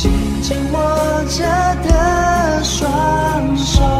[0.00, 1.44] 紧紧握着
[1.84, 3.99] 的双手，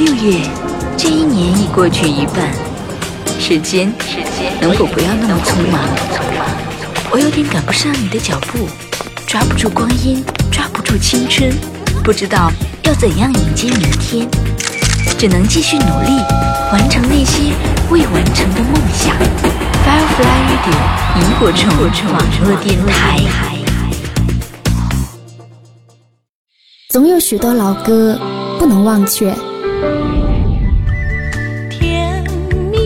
[0.00, 0.40] 六月，
[0.96, 2.50] 这一年已过去一半，
[3.38, 3.92] 时间
[4.58, 5.78] 能否不要那么匆忙？
[7.10, 8.66] 我有点赶不上你的脚步，
[9.26, 11.52] 抓不住光阴，抓不住青春，
[12.02, 12.50] 不知道
[12.84, 14.26] 要怎样迎接明天，
[15.18, 16.16] 只能继续努力，
[16.72, 17.52] 完成那些
[17.90, 19.14] 未完成的梦想。
[19.84, 21.68] Firefly Radio 萤火虫
[22.10, 23.20] 网络电台。
[26.88, 28.18] 总有许多老歌
[28.58, 29.34] 不能忘却，
[31.70, 32.22] 甜
[32.70, 32.76] 蜜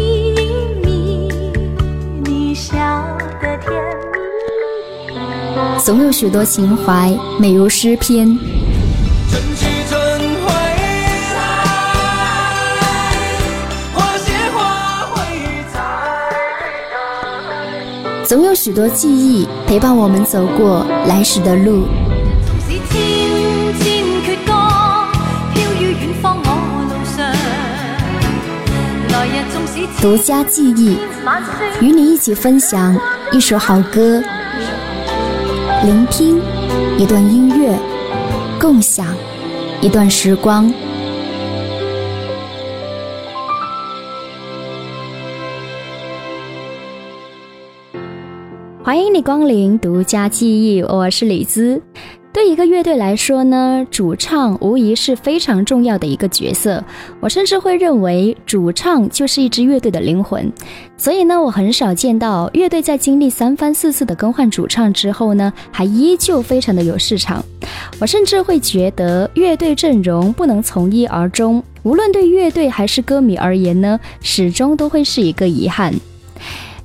[0.85, 1.29] 蜜，
[2.23, 2.77] 你笑
[3.43, 3.73] 得甜
[4.13, 4.19] 蜜。
[5.83, 8.27] 总有许多情怀美如诗篇。
[9.29, 10.53] 春去春回
[11.35, 11.39] 来，
[13.93, 15.15] 花谢花会
[15.73, 15.77] 栽。
[18.25, 21.87] 总有许多记忆陪伴我们走过来时的路。
[30.05, 30.99] 独家记忆，
[31.81, 32.95] 与你一起分享
[33.33, 34.23] 一首好歌，
[35.83, 36.43] 聆听
[36.99, 37.75] 一段音乐，
[38.61, 39.07] 共享
[39.81, 40.71] 一段时光。
[48.83, 51.81] 欢迎你光临独家记忆，我是李兹。
[52.35, 56.83] 对一个乐队来说呢，主唱无疑是非常重要的一个角色。
[57.21, 60.53] 我甚至会认为，主唱就是一支乐队的灵魂。
[60.97, 67.41] 所以呢，我很少见到乐队在经历三番四次的更换主唱之后呢，还依旧非常的有市场。
[68.01, 75.95] 我甚至会觉得，乐队阵容不能从一而终，无论对乐队还是歌迷而言呢，始终都会是一个遗憾。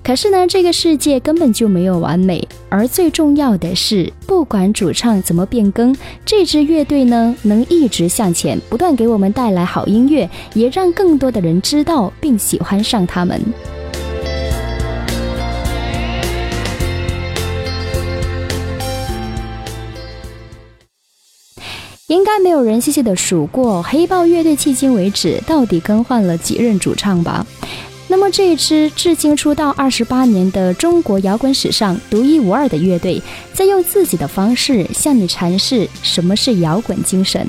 [0.02, 5.96] 可是呢，这个世界根本就没有完美，而最重要的是，不管主唱怎么变更，
[6.26, 13.40] 这支乐队呢能一直向前，不断给我们带来好音乐，也让更多的人知道并喜欢上他们。
[22.08, 27.46] 应该没有人细细的数过黑豹乐队迄今为止到底更换了几任主唱吧？
[28.12, 33.22] 那么这一支至今出道二十八年的中国摇滚史上独一无二的乐队，
[33.54, 37.48] 在用自己的方式向你阐释什么是摇滚精神。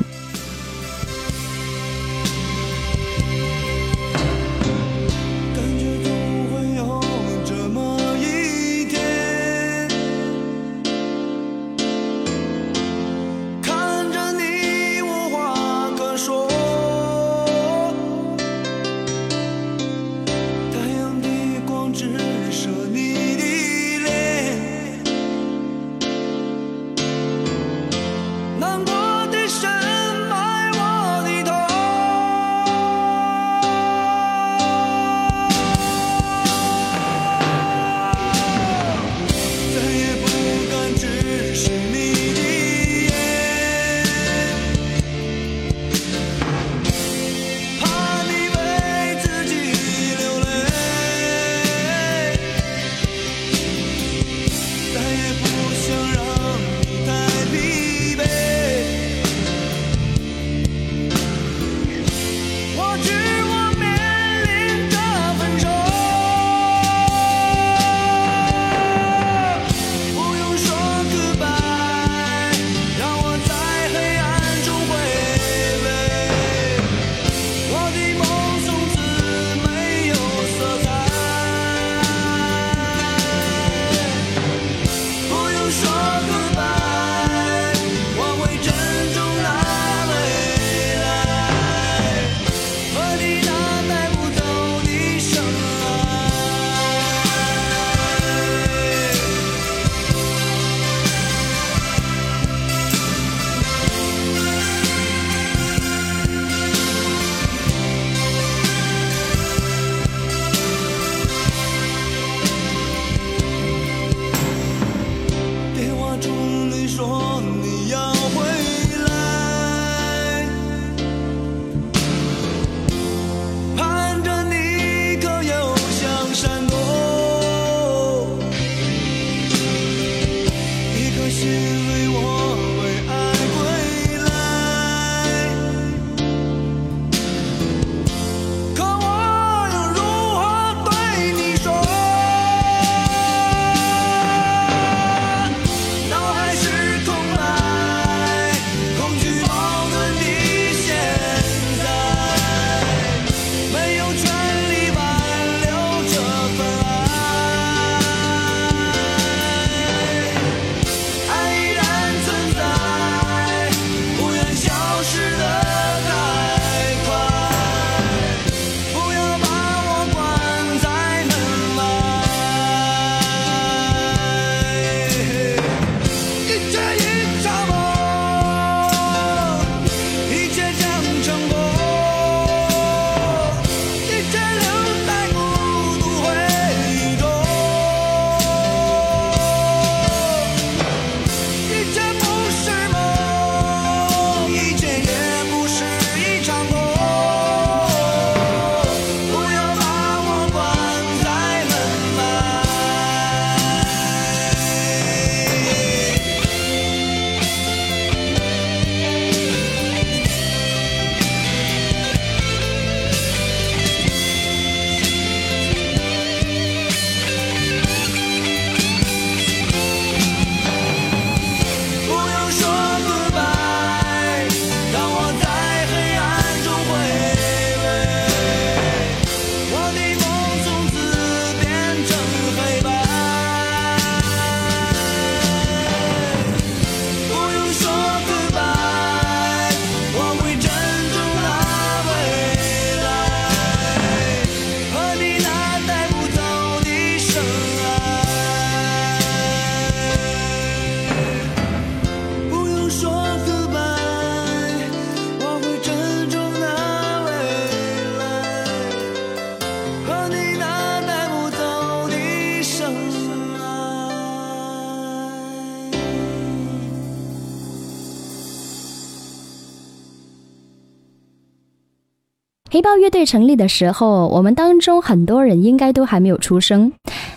[272.80, 276.90] 黑豹乐队成立的时候，我们当中很多人应该都还没有出生。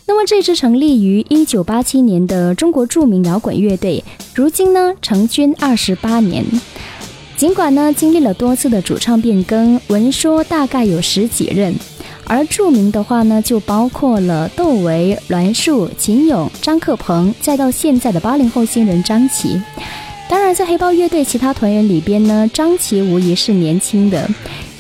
[0.08, 4.02] 那么，这支成立于一九八七年的中国著名摇滚乐队，
[4.34, 6.46] 如今呢成军二十八年。
[7.36, 11.76] 尽管呢经历了多次的主唱变更，闻说大概有十几任，
[12.24, 19.62] 而著名的话呢就包括了窦唯、栾树、秦勇、张克鹏，再到现在的八零后新人张琪。
[20.30, 24.28] 当然，在黑豹乐队其他团员里边呢，张琪无疑是年轻的，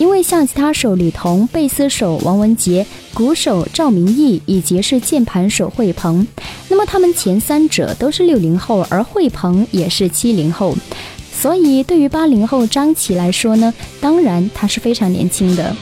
[0.03, 6.27] 因为像吉他手李彤、贝斯手王文杰、鼓手赵明义以及是键盘手惠鹏，
[6.67, 10.75] 那么他们前三者都是六零后，而惠鹏也是七零后，
[11.33, 15.73] 所以对于八零后张琪来说呢，当然他是非常年轻的。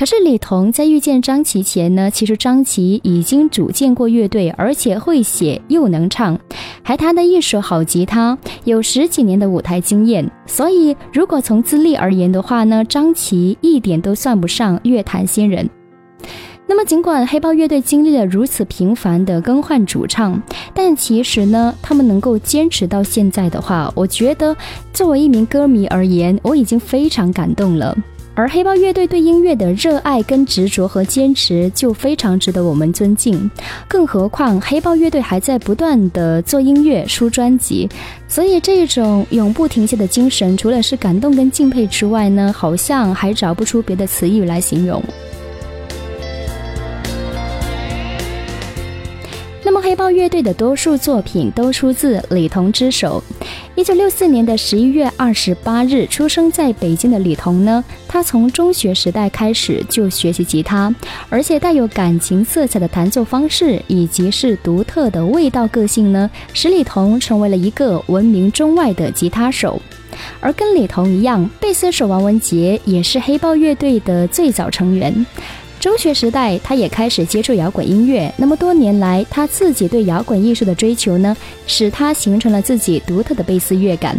[0.00, 6.38] 可是李彤在遇见张琪前呢，其实张琪已经组建过乐队，而且会写又能唱，
[6.82, 10.26] 还弹得一手好吉他，有十几年的舞台经验。
[10.46, 15.68] 所以，如果从资历而言的话呢，张琪一点都算不上乐坛新人。
[16.66, 20.42] 那么，尽管黑豹乐队经历了如此频繁的更换主唱，
[20.72, 24.56] 但其实呢，他们能够坚持到现在的话，我觉得
[24.94, 27.94] 作为一名歌迷而言，我已经非常感动了。
[28.40, 33.50] 而黑豹乐队对音乐的热爱、跟执着和坚持，就非常值得我们尊敬。
[33.86, 37.86] 更何况，黑豹乐队还在不断的做音乐、出专辑，
[38.26, 45.04] 所以这种永不停歇的精神，除了是感动跟敬佩之外呢，好像还找不出别的词语来形容。
[49.70, 53.22] 那么，黑豹乐队的多数作品都出自李彤之手。
[53.76, 60.92] 一九六四年的十一月二十八日，出生在北京的李彤呢，他从中学时代开始就学习吉他，
[61.28, 69.80] 而且带有感情色彩的弹奏方式以及是独特的味道个性呢，使李彤成为了一个闻名中外的吉他手。
[70.40, 75.24] 而跟李彤一样，贝斯手王文杰也是黑豹乐队的最早成员。
[75.80, 78.30] 中学时代，他也开始接触摇滚音乐。
[78.36, 81.34] 那么多年来，他自己对摇滚艺术的追求呢，
[81.66, 84.14] 使他形成了自己独特的贝斯乐感。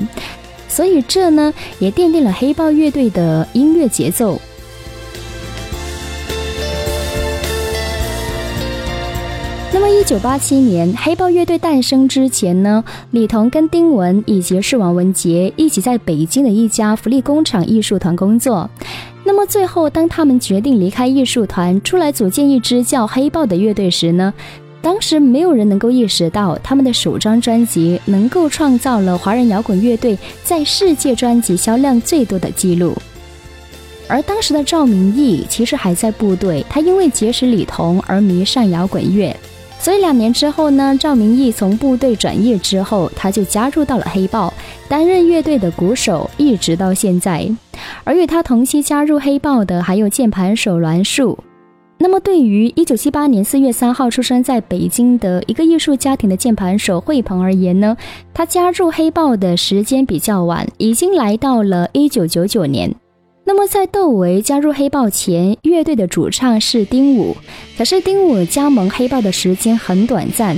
[0.68, 4.42] 所以这呢，也奠定了黑豹乐队的音乐节奏。
[9.72, 18.68] 那么，一九八七年黑豹乐队诞生之前呢，李彤跟丁文以及是王文杰一起在北京的一家福利工厂艺术团工作。
[19.24, 24.34] 那么最后，当他们决定离开艺术团，出来组建一支叫黑豹的乐队时呢，
[24.82, 32.96] 当时没有人能够意识到，他们的首张专辑能够创造了华人摇滚乐队在世界专辑销量最多的记录。
[34.08, 39.34] 而当时的赵明义其实还在部队，他因为结识李彤而迷上摇滚乐。
[39.82, 44.54] 所以两年之后呢，赵明义从部队转业之后，他就加入到了黑豹，
[44.88, 47.50] 担任乐队的鼓手，一直到现在。
[48.04, 51.36] 而与他同期加入黑豹的还有键盘手栾树。
[51.98, 57.98] 那么，对于一九七八年四月三号出生在北京的一个艺术家庭的键盘手惠鹏而言呢，
[58.36, 62.96] 他加入黑豹的时间比较晚，已经来到了一九九九年。
[63.54, 67.36] 那么，在窦唯加入黑豹前，乐队的主唱是丁武。
[67.78, 70.56] 可是，丁武加盟黑豹的时间很短暂，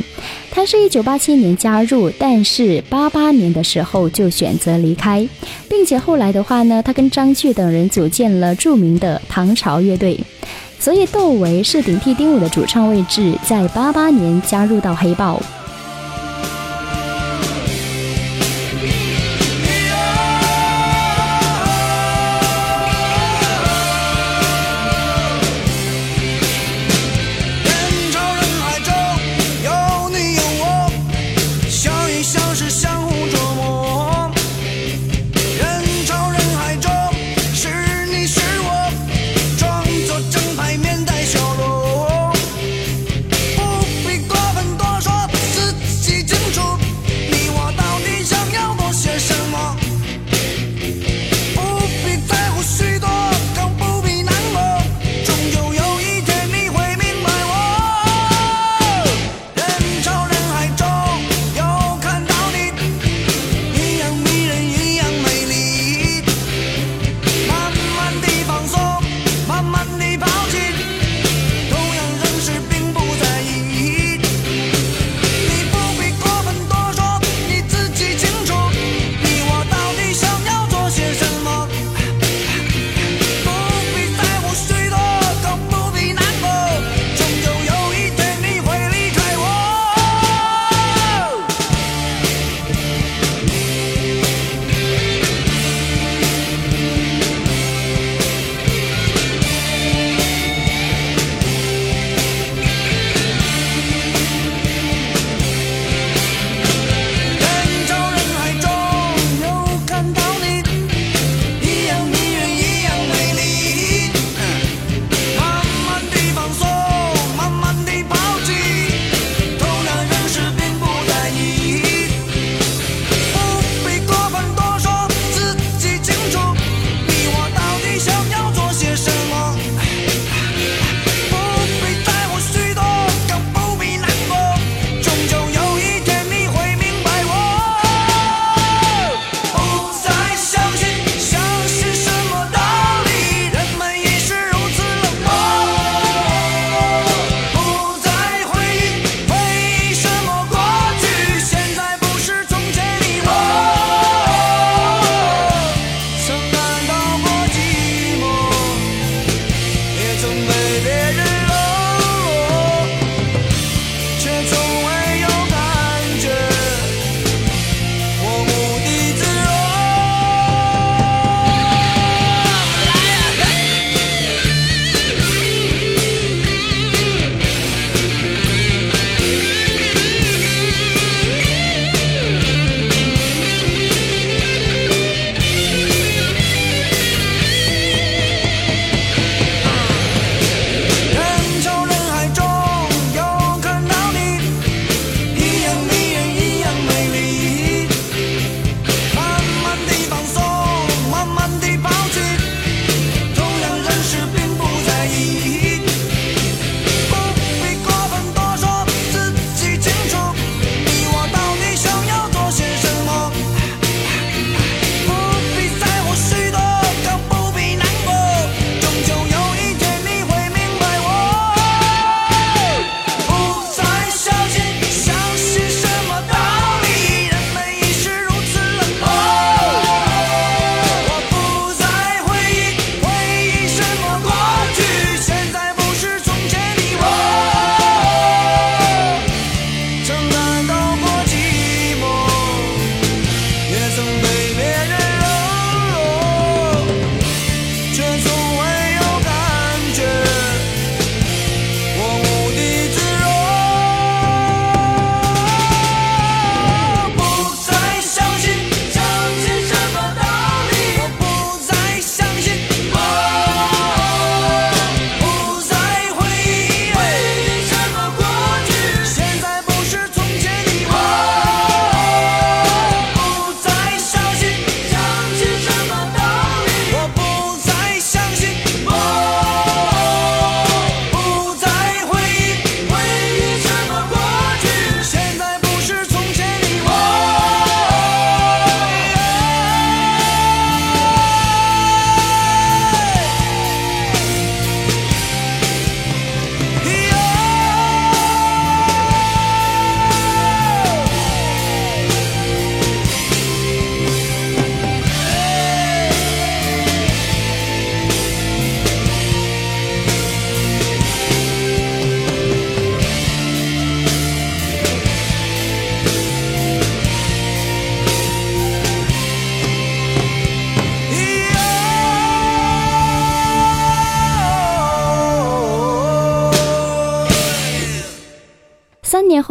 [0.51, 5.27] 他是一九八七年加入，但是八八年的时候就选择离开，
[5.67, 10.19] 并且后来的话呢，他跟张炬等人组建了著名的唐朝乐队。
[10.77, 15.41] 所以，窦唯是顶替丁武的主唱位置，在八八年加入到黑豹。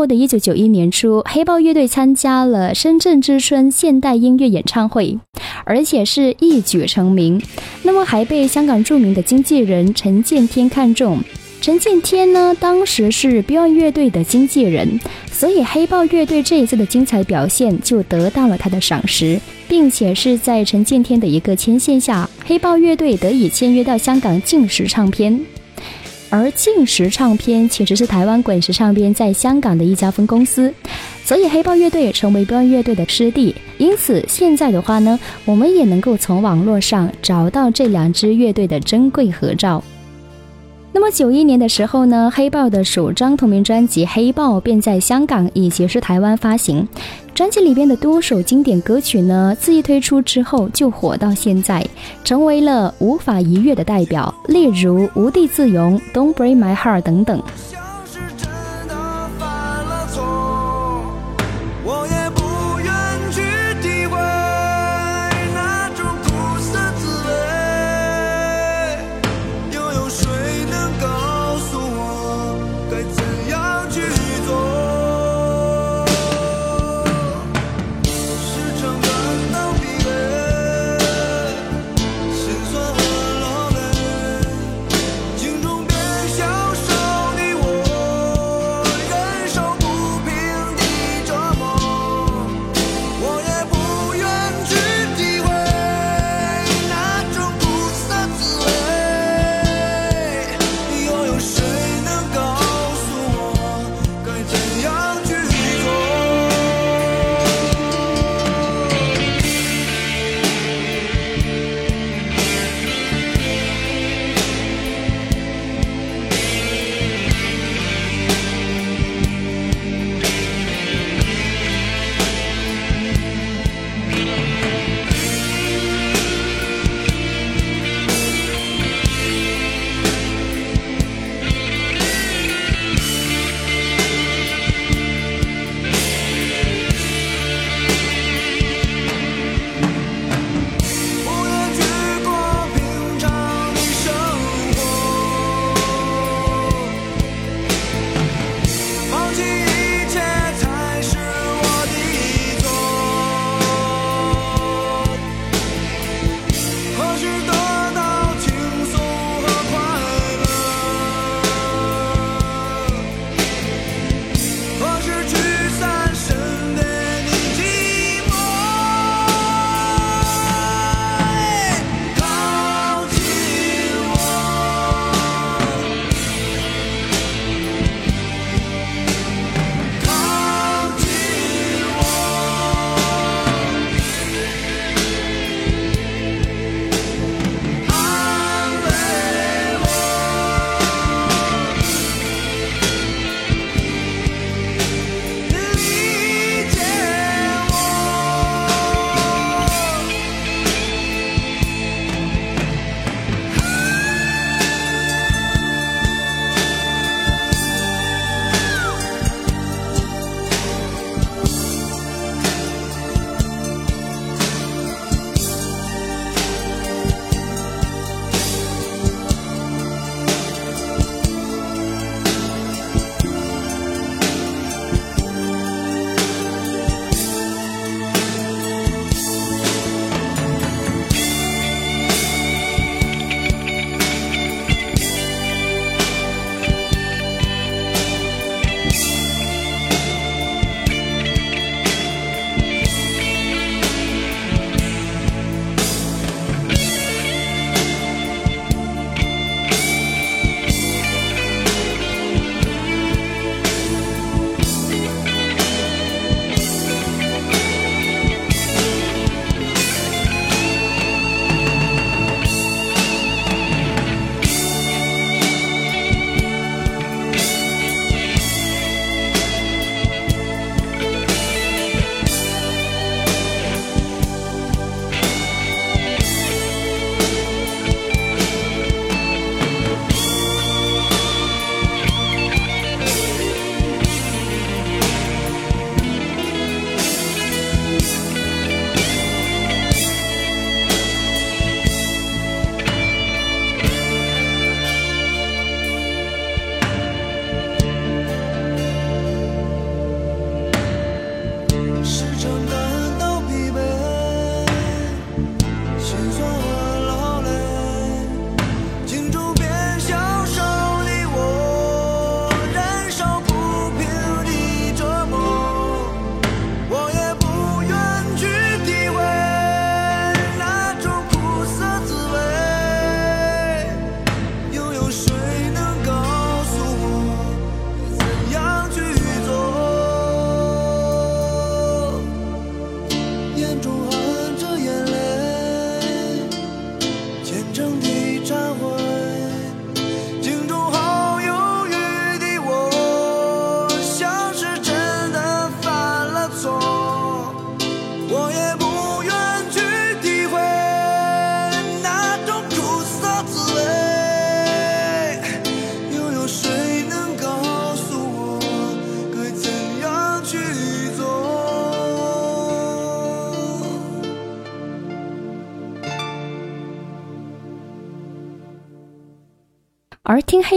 [0.03, 5.17] 后的一九九一年初，黑豹乐队参加了深圳之春现代音乐演唱会，
[5.65, 7.41] 而且是一举成名。
[7.85, 11.21] 那么还被香港著名的经纪人陈建天看中。
[11.61, 14.99] 陈建天呢，当时是 Beyond 乐队的经纪人，
[15.31, 19.38] 所以黑豹乐队这一次的精彩表现就得到了他的赏识，
[19.69, 25.38] 并且是在陈建天的一个牵线下，黑豹乐队得以签约到香港静时唱片。
[26.33, 30.73] 而静时唱片其实是台湾滚石唱片在香港的一家分公司，
[31.23, 33.55] 所以黑豹乐队成为豹乐队的师弟。
[33.77, 39.85] 因此现在的话呢，我们也能够从网络上找到这两支乐队的珍贵合照。
[40.95, 46.88] 那么九一年的时候呢，黑豹的首张同名专辑《黑豹》便在香港以及是台湾发行。
[47.35, 51.85] 专辑里边的多首经典歌曲呢，自一推出之后就火到现在，
[52.23, 57.42] 成为了无法逾越的代表，例如《无地自容》《Don't Break My Heart》等等。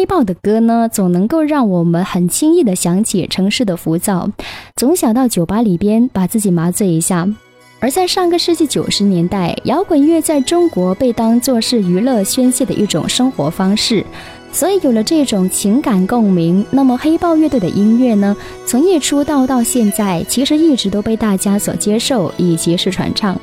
[0.05, 4.29] 豹的歌呢，总能够让我们很轻易的想起城市的浮躁，
[4.75, 7.27] 总想到酒吧里边把自己麻醉一下。
[7.79, 14.03] 而在上个世纪九十年代，摇滚乐在中国被当作是娱乐宣泄的一种生活方式。
[14.51, 23.39] 所以有了这种情感共鸣，那么黑豹乐队的音乐呢，从一出道到现在，其实一直都被大家所接受以及是传唱。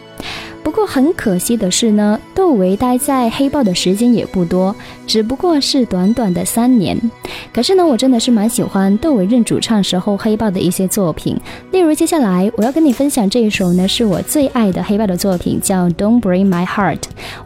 [0.62, 4.74] 不过很可惜的是呢，窦唯待在黑豹的时间也不多，
[5.06, 6.98] 只不过是短短的三年。
[7.52, 11.36] 可是呢，我真的是蛮喜欢窦唯任主唱时候黑豹的一些作品，
[11.72, 16.98] 例如接下来我要跟你分享这一首呢，是我最爱的黑豹的作品，叫《Don't Break My Heart》。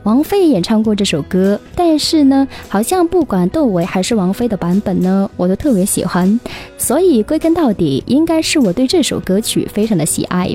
[0.03, 6.39] 王菲演唱过这首歌，但是呢，好像不管窦唯还是王菲的版本呢，我都特别喜欢，
[6.77, 10.55] 所以归根到底，应该是我对这首歌曲非常的喜爱。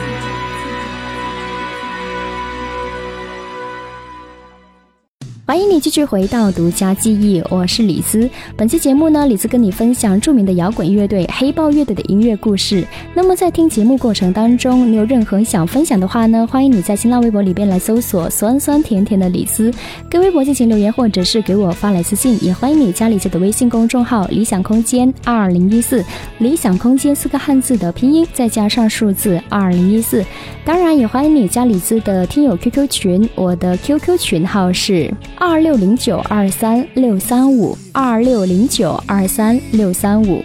[5.71, 8.29] 你继续回到独家记忆，我是李子。
[8.57, 12.85] 本期节目呢，李子跟你分享著名的摇滚乐队黑豹乐队的音乐故事。
[13.13, 19.73] 那么在听节目过程当中，你有任何想分享的话呢，欢迎你在新浪微博里边来搜索“酸酸甜甜的李子”，
[20.11, 22.37] 跟微博进行留言，或者是给我发来私信。
[22.43, 26.03] 也欢迎你加李子的微信公众号“理想空间二零一四”，
[26.39, 30.21] 理想空间四个汉字的拼音再加上数字二零一四。
[30.65, 35.09] 当然，也欢迎你加李子的听友 QQ 群，我的 QQ 群号是。
[35.37, 40.43] 二六零九二三六三五，二六零九二三六三五。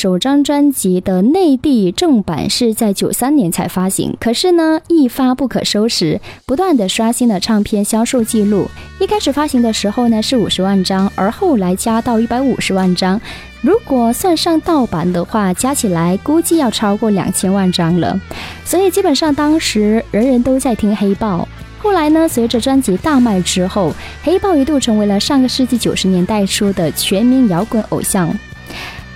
[0.00, 8.66] 首张专辑的内地正版是在九三年才发行，可是呢，一发不可收拾，不断的刷新了唱片销售记录。
[8.98, 13.20] 一开始发行的时候呢是五十万张，而后来加到一百五十万张。
[13.60, 18.18] 如果算上盗版的话，加起来估计要超过两千万张了。
[18.64, 21.46] 所以基本上当时人人都在听黑豹。
[21.78, 23.92] 后来呢，随着专辑大卖之后，
[24.22, 28.34] 黑豹一度成为了上个世纪九十年代初的全民摇滚偶像。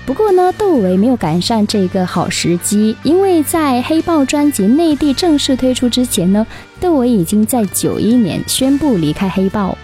[0.07, 6.47] 不过呢，窦唯没有赶上这个好时机，因为在黑豹专辑内地正式推出之前呢，
[6.79, 9.77] 窦唯已经在九一年宣布离开黑豹。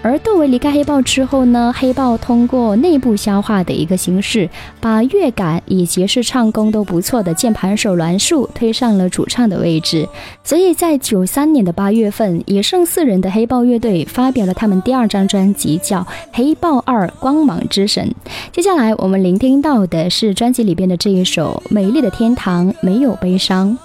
[0.00, 4.48] 而窦唯离开黑豹之后呢，黑豹通过内部消化的一个形式，
[4.80, 10.08] 把乐感以及是唱功都不错的键盘手栾树推上了主唱的位置。
[10.44, 15.98] 所以在九三年的八月份，也剩四人的黑豹乐队发表了他们第二张专辑，叫
[16.32, 18.14] 《黑豹二：光芒之神》。
[18.52, 23.76] 接下来我们聆听到的是专辑里边的这一首《美丽的天堂没有悲伤》。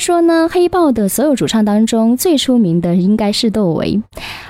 [0.00, 4.02] 说呢，黑豹的所有主唱当中最出名的应该是窦唯，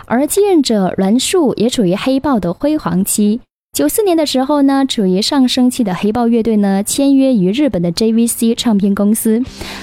[0.06, 3.40] 而继任者栾树也处于黑豹的辉煌期。
[3.72, 9.40] 九四年的时候呢，处于上升期的黑豹乐队呢，签约于日本的 JVC 唱片公司。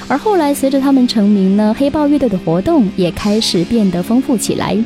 [0.09, 4.77] 而后来随着他们成名呢，黑豹乐队的活动也开始变得丰富起来。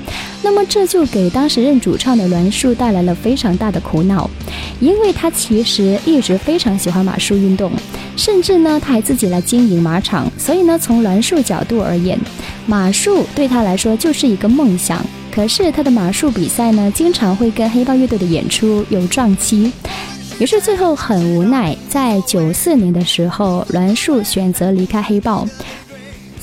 [0.43, 4.30] 那么这就给当时任主唱的栾树带来了非常大的苦恼，
[4.80, 7.72] 因为他其实一直非常喜欢马术运动，
[8.16, 10.32] 甚至呢他还自己来经营马场。
[10.38, 12.18] 所以呢，从栾树角度而言，
[12.68, 15.04] 马术对他来说就是一个梦想。
[15.32, 19.71] 可是他的马术比赛呢，经常会跟黑豹乐队的演出有撞期，
[20.39, 25.47] 于是最后很无奈，在九四年的时候，栾树选择离开黑豹，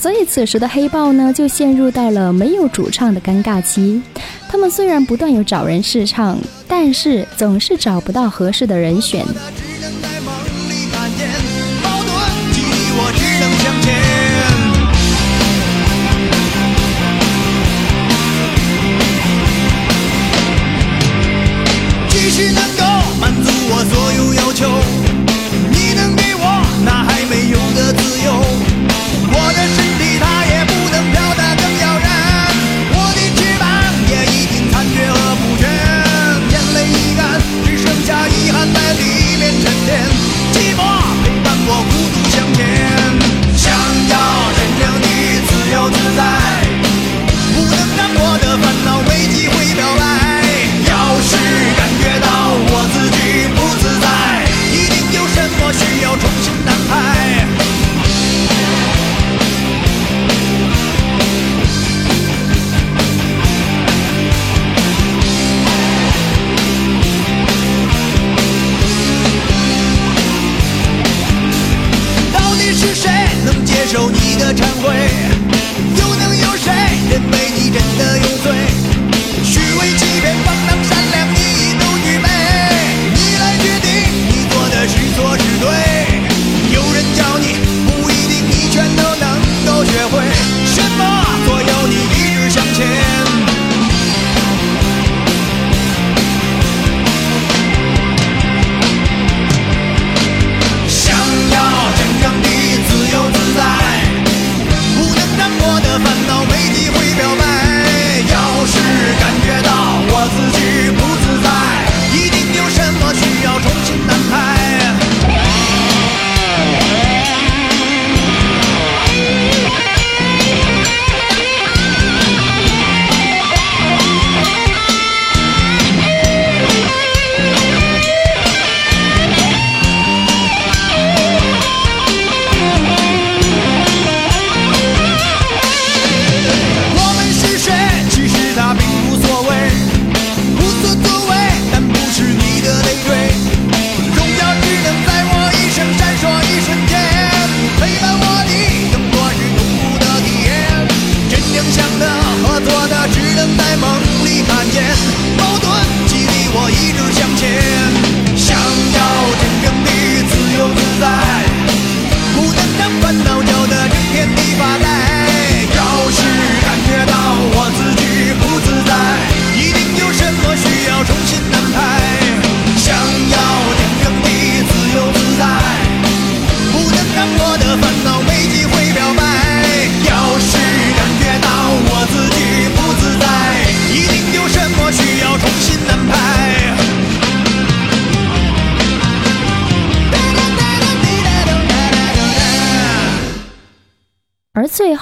[0.01, 4.01] 所以此时的黑豹呢，就陷入到了没有主唱的尴尬期。
[4.49, 9.23] 他们虽然不断有找人试唱，但是总是找不到合适的人选。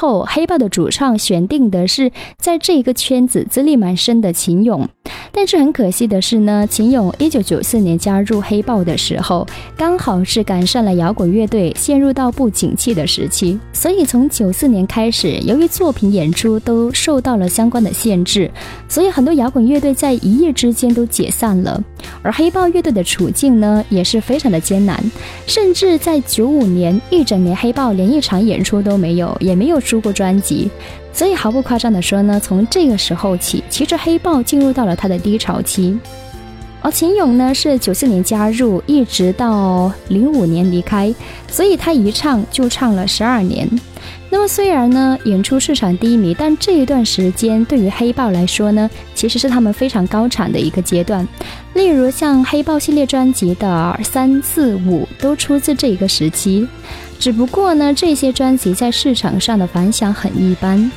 [0.06, 4.88] 后，黑豹的主唱选定的是在这个圈子资历蛮深的秦勇，
[5.36, 18.50] 但是很可惜的是呢，秦勇一九九四年加入黑豹的时候，刚好是赶上了摇滚乐队陷入到不景气的时期，所以从九四年开始，由于作品演出都受到了相关的限制，
[18.88, 21.84] 所以很多摇滚乐队在一夜之间都解散了。
[22.22, 24.98] 而黑豹乐队的处境呢，也是非常的艰难，
[25.46, 30.70] 甚至在九五年一整年，黑豹连一场演出都没有，也没有出过专辑。
[31.16, 35.98] 所以毫不夸张的说呢，从这个时候起，其实黑豹进入到了它的低潮期。
[36.82, 41.12] 而秦勇呢是九四年加入，一直到零五年离开，
[41.48, 43.66] 所以他一唱就唱了十二年。
[44.28, 51.26] 那么虽然呢演出市场低迷，但这一段时间对于黑豹来说呢，其实是他们非常高产的一个阶段。
[51.72, 56.68] 例如像黑豹系列专辑的三四五都出自这一个时期。
[57.18, 60.92] 只不过呢，这些专辑在市场上的反响很一般。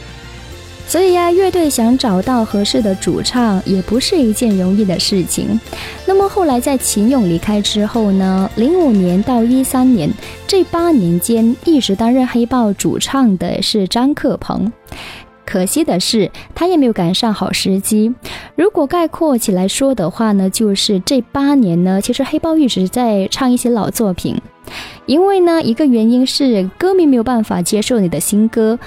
[0.89, 5.59] 所以呀，乐队想找到合适的主唱也不是一件容易的事情。
[6.07, 10.09] 那么后来在秦勇离开之后呢，零五年到一三年
[10.47, 14.73] 这八年间，一直担任黑豹主唱的是张克鹏。
[15.45, 18.11] 可惜的是，他也没有赶上好时机。
[18.55, 24.35] 如果概括起来说的话呢，就是这八年呢，其实黑豹一直在唱一些老作品。
[25.05, 28.79] 因为呢，一个原因是歌迷没有办法接受你的新歌。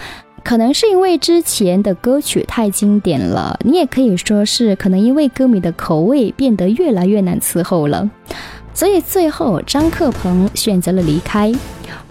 [0.44, 8.10] 可能是因为之前的歌曲太经典了，你也可以说是可能因为歌迷的口味变得越来越难伺候了，
[8.74, 11.52] 所以最后张克鹏选择了离开，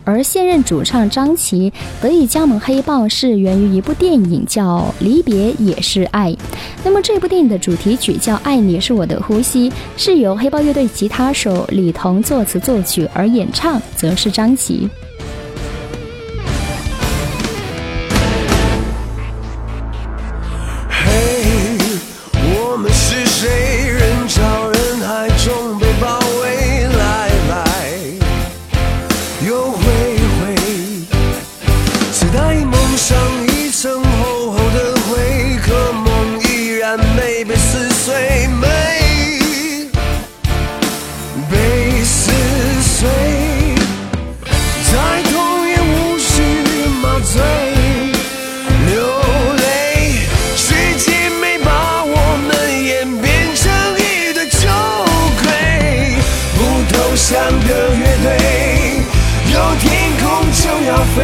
[0.03, 1.71] 而现任主唱张琪
[2.01, 6.31] 得以加盟黑豹是源于一部电影叫《离别也是爱》，
[6.83, 14.89] 那么这部电影的主题曲叫《爱你是我的呼吸》，是由黑豹乐队吉他手李彤作词作曲，而演唱则是张琪。
[61.15, 61.23] 飞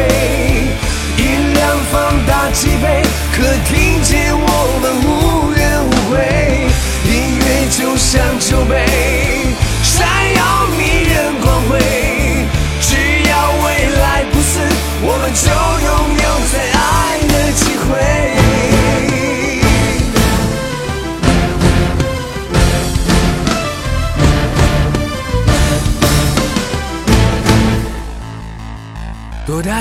[1.16, 6.66] 音量放大几倍可听见我们无怨无悔。
[7.04, 9.37] 音乐就像酒杯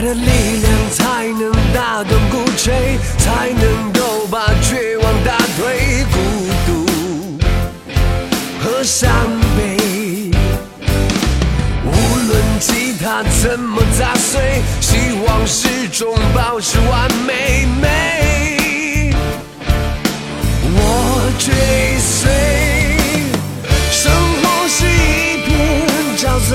[0.02, 0.22] 的力
[0.62, 6.06] 量才能打动鼓吹，才能够把绝望打退？
[6.12, 6.18] 孤
[6.68, 6.70] 独
[8.62, 9.10] 和伤
[9.58, 9.78] 悲，
[11.84, 11.90] 无
[12.28, 17.66] 论吉他怎么砸碎，希望始终保持完美。
[17.82, 19.14] 美，
[20.74, 20.80] 我
[21.40, 21.54] 追
[22.00, 22.30] 随，
[23.92, 25.48] 生活是一片
[26.18, 26.52] 沼泽，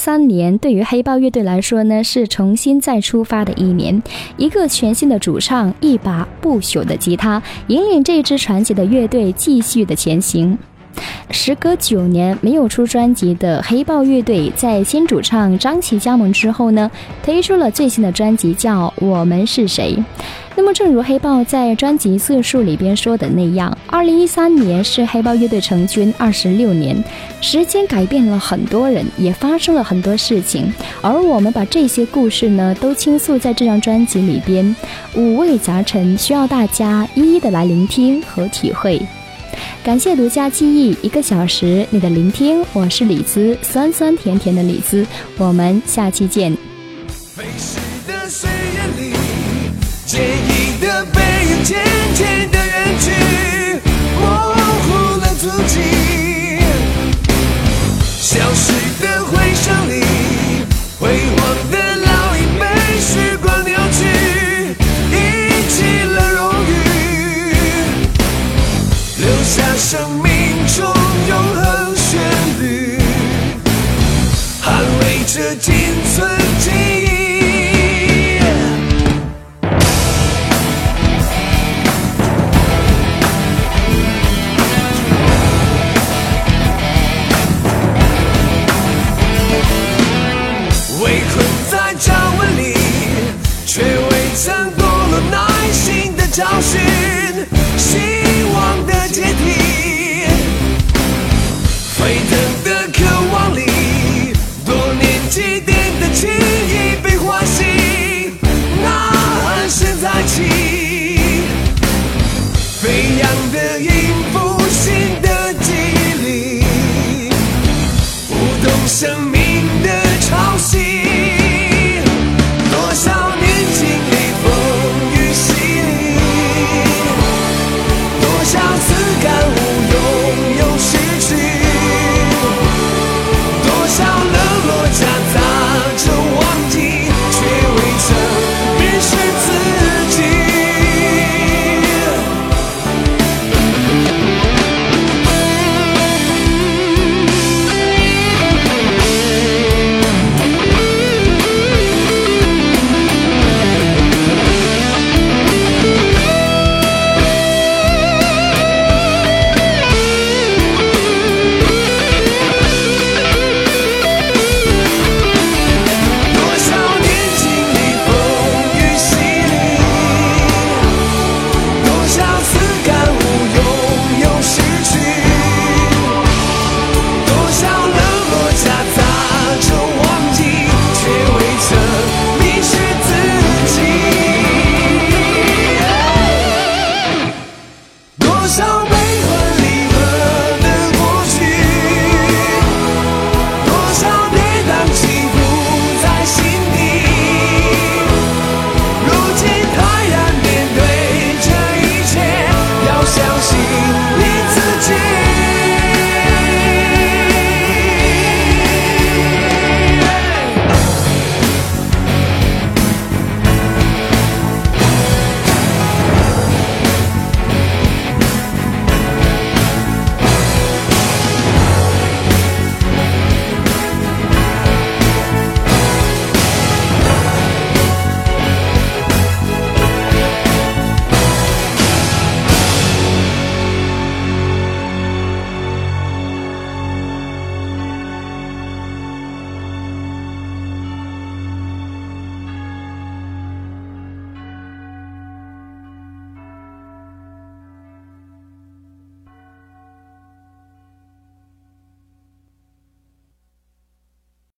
[0.00, 4.02] 三年对于黑豹乐队来说呢，是重新再出发的一年。
[4.38, 10.58] 一个全新的主唱，一把不朽的吉他，引领这支传奇的乐队继续的前行。
[11.30, 16.90] 时隔九年没有出专辑的黑豹乐队，在新主唱张琪加盟之后呢，
[17.22, 19.94] 推出了最新的专辑，叫《我们是谁》。
[20.56, 27.02] 那么，正如黑豹在专辑色数里边说的那样，二零一三年是黑豹乐队成军二十六年，
[27.40, 30.70] 时间改变了很多人，也发生了很多事情，
[31.00, 34.76] 而我们把这些故事呢，都倾诉在这张专辑里边，
[35.14, 39.00] 五味杂陈，需要大家一一的来聆听和体会。
[39.82, 45.06] 感谢独家记忆一个小时你的聆听，我是李子，酸酸甜甜的李子，
[45.38, 46.54] 我们下期见。
[47.08, 49.09] 飞逝的岁月里，
[50.10, 51.78] 坚硬的背影渐
[52.16, 52.69] 渐的